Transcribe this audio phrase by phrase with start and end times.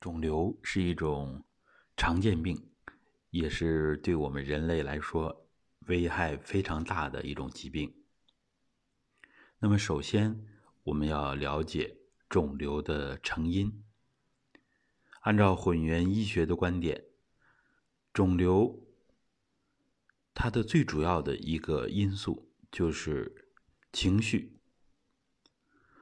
[0.00, 1.42] 肿瘤是一种
[1.96, 2.70] 常见病，
[3.30, 5.48] 也是对我们人类来说
[5.86, 7.92] 危害非常大的一种疾病。
[9.58, 10.46] 那么，首先
[10.84, 11.96] 我们要了解
[12.28, 13.82] 肿瘤的成因。
[15.22, 17.04] 按照混元医学的观点，
[18.12, 18.86] 肿瘤
[20.32, 23.50] 它的最主要的一个因素就是
[23.92, 24.60] 情绪，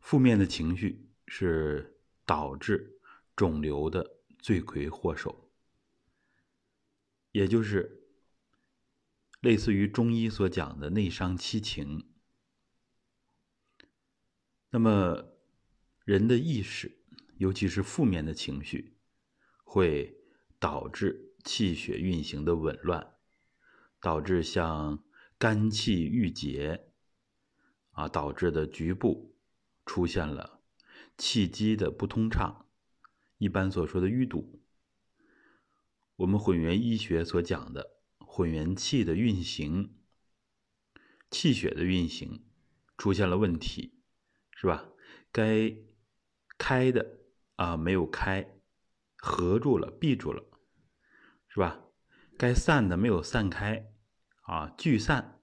[0.00, 2.99] 负面的情绪是导致。
[3.40, 5.50] 肿瘤的罪魁祸首，
[7.32, 8.06] 也就是
[9.40, 12.12] 类似于中医所讲的内伤七情。
[14.68, 15.32] 那么，
[16.04, 17.02] 人的意识，
[17.38, 18.98] 尤其是负面的情绪，
[19.64, 20.20] 会
[20.58, 23.14] 导致气血运行的紊乱，
[24.02, 25.02] 导致像
[25.38, 26.92] 肝气郁结
[27.92, 29.34] 啊导致的局部
[29.86, 30.60] 出现了
[31.16, 32.66] 气机的不通畅。
[33.40, 34.60] 一般所说的淤堵，
[36.16, 39.96] 我们混元医学所讲的混元气的运行、
[41.30, 42.44] 气血的运行
[42.98, 43.98] 出现了问题，
[44.52, 44.86] 是吧？
[45.32, 45.74] 该
[46.58, 47.18] 开的
[47.56, 48.60] 啊没有开，
[49.16, 50.44] 合住了、闭住了，
[51.48, 51.82] 是吧？
[52.36, 53.90] 该散的没有散开，
[54.42, 55.40] 啊聚散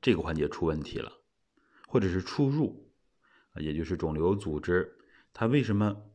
[0.00, 1.24] 这个环节出问题了，
[1.88, 2.94] 或者是出入，
[3.56, 4.96] 也就是肿瘤组织
[5.32, 6.06] 它为什么？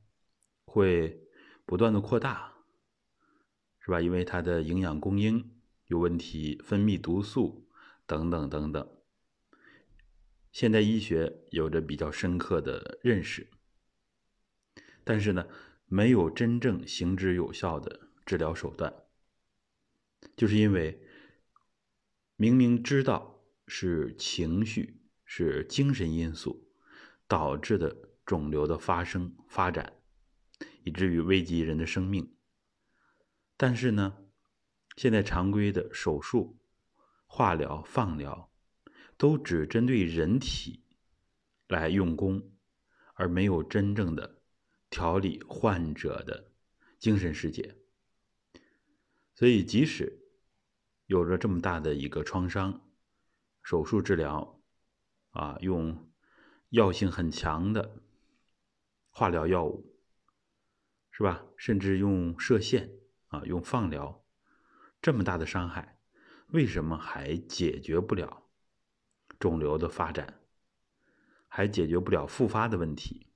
[0.75, 1.21] 会
[1.65, 2.53] 不断的扩大，
[3.79, 4.01] 是吧？
[4.01, 5.55] 因为它的营养供应
[5.87, 7.69] 有问题，分泌毒素
[8.05, 8.85] 等等等等。
[10.51, 13.47] 现代医学有着比较深刻的认识，
[15.05, 15.47] 但是呢，
[15.85, 18.93] 没有真正行之有效的治疗手段，
[20.35, 21.01] 就是因为
[22.35, 26.67] 明明知道是情绪、是精神因素
[27.29, 29.93] 导致的肿瘤的发生发展。
[30.85, 32.35] 以至于危及人的生命。
[33.57, 34.17] 但是呢，
[34.95, 36.59] 现在常规的手术、
[37.25, 38.51] 化疗、放疗，
[39.17, 40.83] 都只针对人体
[41.67, 42.51] 来用功，
[43.15, 44.41] 而没有真正的
[44.91, 46.51] 调理患者的
[46.99, 47.75] 精神世界。
[49.33, 50.19] 所以，即使
[51.07, 52.87] 有着这么大的一个创伤，
[53.63, 54.61] 手术治疗，
[55.31, 56.11] 啊，用
[56.69, 58.03] 药性很强的
[59.09, 59.94] 化疗药物。
[61.17, 61.45] 是吧？
[61.55, 62.91] 甚至用射线
[63.27, 64.25] 啊，用放疗，
[65.01, 65.97] 这么大的伤害，
[66.47, 68.49] 为什么还解决不了
[69.39, 70.41] 肿瘤的发展，
[71.47, 73.27] 还解决不了复发的问题？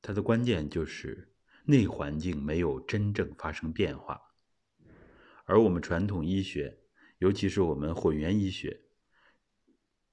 [0.00, 1.34] 它的关键就是
[1.64, 4.22] 内环境没有真正发生变化，
[5.46, 6.78] 而我们传统医学，
[7.18, 8.82] 尤其是我们混元医学，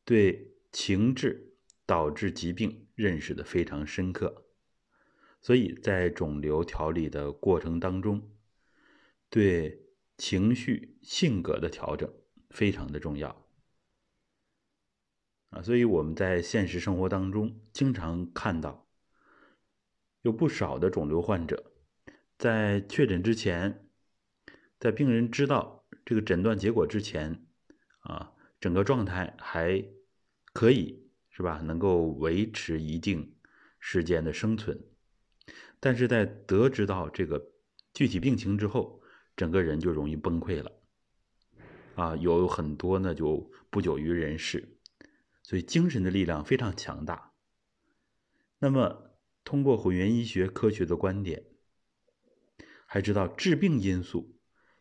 [0.03, 1.55] 对情志
[1.85, 4.45] 导致疾病认识的非常深刻。
[5.41, 8.29] 所以在肿瘤调理的过程当中，
[9.29, 9.85] 对
[10.17, 12.11] 情绪性格的调整
[12.49, 13.47] 非常的重要
[15.51, 15.61] 啊！
[15.61, 18.89] 所以我们在现实生活当中经常看到，
[20.23, 21.71] 有不少的肿瘤患者
[22.37, 23.87] 在确诊之前，
[24.79, 27.45] 在病人知道这个诊断结果之前，
[27.99, 29.85] 啊，整个状态还
[30.51, 31.61] 可以，是吧？
[31.61, 33.37] 能够维持一定
[33.79, 34.86] 时间的生存。
[35.79, 37.51] 但是在得知到这个
[37.93, 39.01] 具体病情之后，
[39.35, 40.71] 整个人就容易崩溃了，
[41.95, 44.77] 啊，有很多呢就不久于人世，
[45.43, 47.33] 所以精神的力量非常强大。
[48.59, 49.11] 那么，
[49.43, 51.45] 通过混元医学科学的观点，
[52.87, 54.39] 还知道致病因素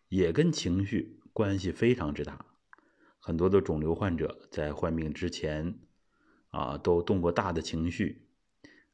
[0.08, 2.46] 也跟情绪关系非常之大。
[3.18, 5.78] 很多的肿瘤患者在患病之前，
[6.48, 8.26] 啊，都动过大的情绪，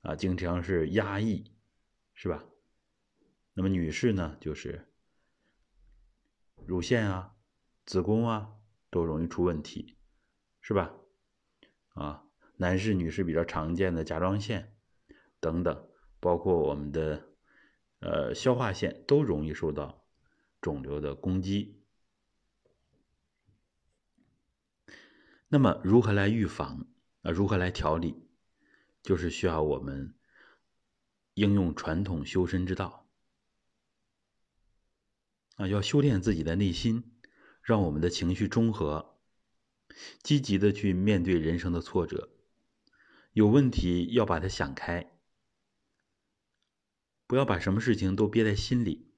[0.00, 1.51] 啊，经常是压抑。
[2.22, 2.44] 是吧？
[3.52, 4.86] 那么女士呢，就是
[6.64, 7.34] 乳腺啊、
[7.84, 8.52] 子宫啊
[8.90, 9.96] 都容易出问题，
[10.60, 10.94] 是吧？
[11.94, 12.24] 啊，
[12.58, 14.72] 男士、女士比较常见的甲状腺
[15.40, 15.90] 等等，
[16.20, 17.26] 包括我们的
[17.98, 20.06] 呃消化腺都容易受到
[20.60, 21.82] 肿瘤的攻击。
[25.48, 26.86] 那么如何来预防
[27.22, 27.32] 啊？
[27.32, 28.28] 如何来调理？
[29.02, 30.14] 就是需要我们。
[31.34, 33.08] 应用传统修身之道
[35.56, 37.18] 啊，要修炼自己的内心，
[37.62, 39.18] 让我们的情绪中和，
[40.22, 42.30] 积极的去面对人生的挫折，
[43.32, 45.12] 有问题要把它想开，
[47.26, 49.12] 不要把什么事情都憋在心里。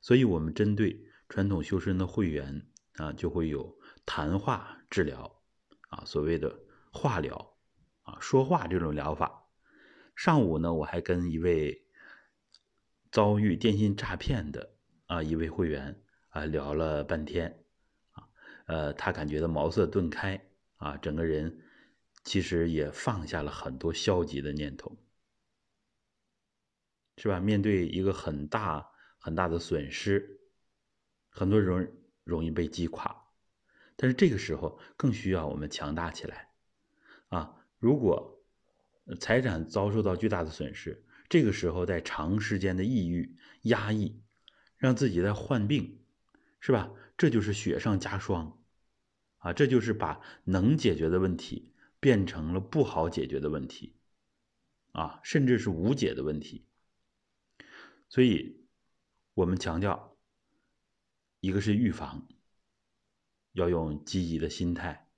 [0.00, 5.42] 所以，我们针对传统修身的会员啊，就会有谈话治疗
[5.88, 6.60] 啊，所谓的
[6.92, 7.56] 化疗
[8.02, 9.47] 啊，说话这种疗法。
[10.18, 11.86] 上午呢，我还跟一位
[13.12, 14.74] 遭遇电信诈骗的
[15.06, 17.64] 啊一位会员啊聊了半天
[18.10, 18.28] 啊，
[18.66, 20.44] 呃，他感觉到茅塞顿开
[20.78, 21.62] 啊，整个人
[22.24, 24.98] 其实也放下了很多消极的念头，
[27.16, 27.38] 是吧？
[27.38, 30.40] 面对一个很大很大的损失，
[31.28, 33.28] 很多人容易被击垮，
[33.94, 36.50] 但是这个时候更需要我们强大起来
[37.28, 37.64] 啊！
[37.78, 38.37] 如果
[39.16, 44.20] 财产遭受到巨大的损失，这个时候在长时间的抑郁、压抑，
[44.76, 46.00] 让自己在患病，
[46.60, 46.90] 是吧？
[47.16, 48.62] 这就是雪上加霜
[49.38, 49.52] 啊！
[49.52, 53.96] 这就是把能解决的问题变成了不好解决的问题
[54.92, 56.64] 啊，甚至是无解的问题。
[58.08, 58.64] 所以，
[59.34, 60.16] 我们强调，
[61.40, 62.28] 一个是预防，
[63.52, 65.08] 要用积极的心态，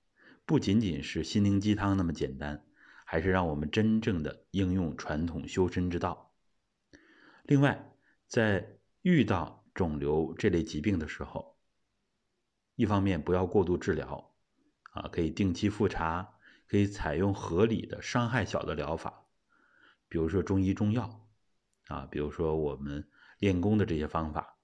[0.46, 2.64] 不仅仅是心灵鸡汤那么简单，
[3.10, 6.32] 还是让我们真正的应用传统修身之道。
[7.42, 7.92] 另外，
[8.28, 11.58] 在遇到肿瘤这类疾病的时候，
[12.76, 14.32] 一方面不要过度治疗，
[14.92, 16.36] 啊，可以定期复查，
[16.68, 19.24] 可以采用合理的、伤害小的疗法，
[20.08, 21.26] 比如说中医中药。
[21.88, 23.08] 啊，比如说我们
[23.40, 24.56] 练功的这些方法，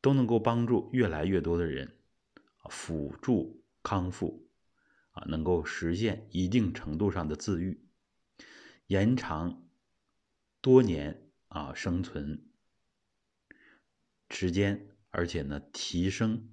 [0.00, 2.00] 都能够帮助越来越多的人
[2.68, 4.45] 辅助康复，
[5.16, 7.80] 啊，能够实现一定程度上的自愈，
[8.86, 9.66] 延长
[10.60, 12.46] 多年啊生存
[14.28, 16.52] 时间，而且呢提升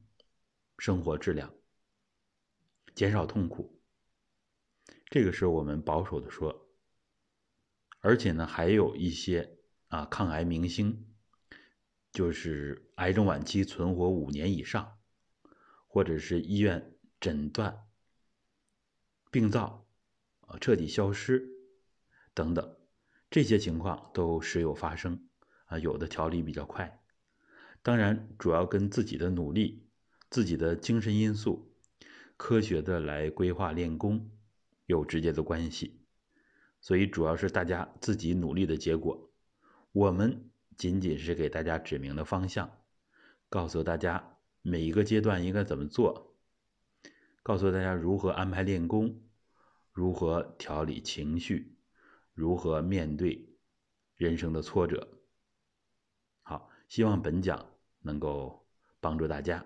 [0.78, 1.54] 生活质量，
[2.96, 3.82] 减少痛苦。
[5.08, 6.62] 这个是我们保守的说。
[8.00, 9.58] 而且呢，还有一些
[9.88, 11.14] 啊抗癌明星，
[12.12, 14.98] 就是癌症晚期存活五年以上，
[15.88, 17.86] 或者是医院诊断
[19.34, 19.88] 病灶
[20.42, 21.50] 啊彻底消失
[22.36, 22.78] 等等，
[23.32, 25.28] 这些情况都时有发生
[25.66, 25.80] 啊。
[25.80, 27.02] 有的调理比较快，
[27.82, 29.88] 当然主要跟自己的努力、
[30.30, 31.74] 自己的精神因素、
[32.38, 34.30] 科学的来规划练功
[34.86, 36.00] 有直接的关系。
[36.80, 39.32] 所以主要是大家自己努力的结果，
[39.94, 42.70] 我们仅仅是给大家指明了方向，
[43.50, 46.33] 告诉大家每一个阶段应该怎么做，
[47.44, 49.22] 告诉大家如何安排练功，
[49.92, 51.78] 如何调理情绪，
[52.34, 53.48] 如何面对
[54.16, 55.06] 人生的挫折。
[56.42, 57.70] 好，希望本讲
[58.00, 58.66] 能够
[59.02, 59.66] 帮助大家。